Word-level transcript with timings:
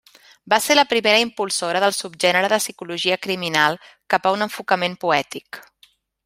Va 0.51 0.57
ser 0.67 0.77
la 0.77 0.85
primera 0.93 1.19
impulsora 1.23 1.81
del 1.83 1.93
subgènere 1.97 2.49
de 2.55 2.59
psicologia 2.63 3.19
criminal 3.27 3.79
cap 4.15 4.27
a 4.27 4.33
un 4.39 4.47
enfocament 4.51 4.99
poètic. 5.07 5.63